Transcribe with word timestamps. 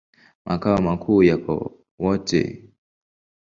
Makao 0.45 0.81
makuu 0.81 1.23
yako 1.23 1.57
Wote. 1.99 2.41